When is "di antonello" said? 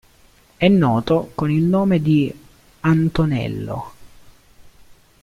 2.01-3.91